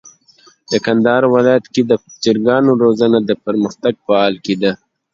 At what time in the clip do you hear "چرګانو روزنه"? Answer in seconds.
2.23-3.19